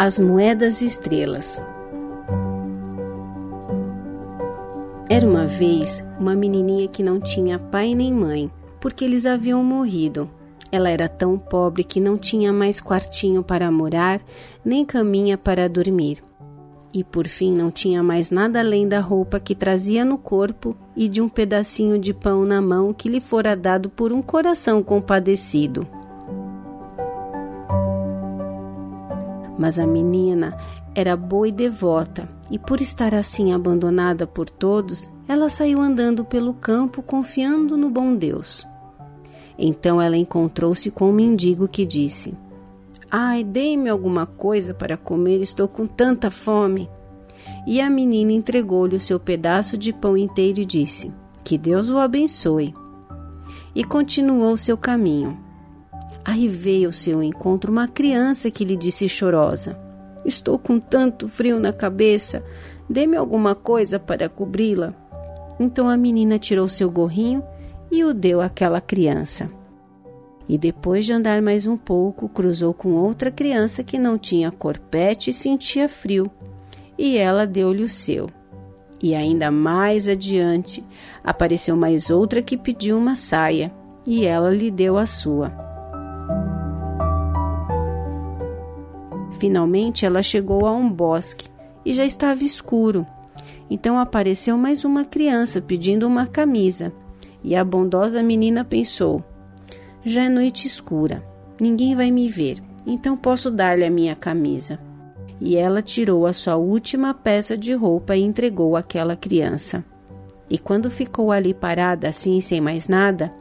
[0.00, 1.60] As moedas estrelas.
[5.10, 8.48] Era uma vez uma menininha que não tinha pai nem mãe,
[8.80, 10.30] porque eles haviam morrido.
[10.70, 14.20] Ela era tão pobre que não tinha mais quartinho para morar,
[14.64, 16.22] nem caminha para dormir.
[16.94, 21.08] E por fim não tinha mais nada além da roupa que trazia no corpo e
[21.08, 25.97] de um pedacinho de pão na mão que lhe fora dado por um coração compadecido.
[29.58, 30.56] Mas a menina
[30.94, 36.54] era boa e devota, e por estar assim abandonada por todos, ela saiu andando pelo
[36.54, 38.66] campo confiando no bom Deus.
[39.58, 42.34] Então ela encontrou-se com um mendigo que disse:
[43.10, 46.88] Ai, dê-me alguma coisa para comer, estou com tanta fome.
[47.66, 51.98] E a menina entregou-lhe o seu pedaço de pão inteiro e disse: Que Deus o
[51.98, 52.72] abençoe.
[53.74, 55.47] E continuou seu caminho.
[56.28, 59.78] Aí veio ao seu encontro uma criança que lhe disse chorosa:
[60.26, 62.44] Estou com tanto frio na cabeça,
[62.86, 64.92] dê-me alguma coisa para cobri-la.
[65.58, 67.42] Então a menina tirou seu gorrinho
[67.90, 69.48] e o deu àquela criança.
[70.46, 75.30] E depois de andar mais um pouco, cruzou com outra criança que não tinha corpete
[75.30, 76.30] e sentia frio,
[76.98, 78.28] e ela deu-lhe o seu.
[79.02, 80.84] E ainda mais adiante,
[81.24, 83.72] apareceu mais outra que pediu uma saia,
[84.06, 85.67] e ela lhe deu a sua.
[89.38, 91.48] Finalmente ela chegou a um bosque
[91.84, 93.06] e já estava escuro.
[93.70, 96.92] Então apareceu mais uma criança pedindo uma camisa.
[97.42, 99.22] E a bondosa menina pensou:
[100.04, 101.24] Já é noite escura,
[101.60, 104.78] ninguém vai me ver, então posso dar-lhe a minha camisa.
[105.40, 109.84] E ela tirou a sua última peça de roupa e entregou àquela criança.
[110.50, 113.32] E quando ficou ali parada, assim, sem mais nada,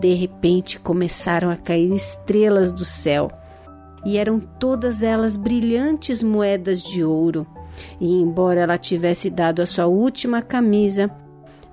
[0.00, 3.30] de repente começaram a cair estrelas do céu
[4.04, 7.46] e eram todas elas brilhantes moedas de ouro.
[8.00, 11.10] E embora ela tivesse dado a sua última camisa,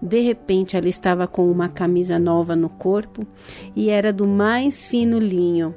[0.01, 3.25] de repente ela estava com uma camisa nova no corpo
[3.75, 5.75] e era do mais fino linho.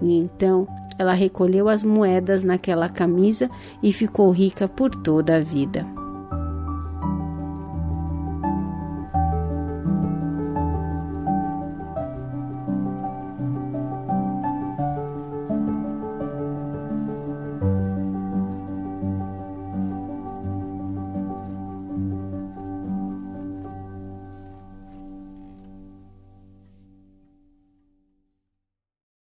[0.00, 0.68] E então
[0.98, 3.50] ela recolheu as moedas naquela camisa
[3.82, 5.86] e ficou rica por toda a vida.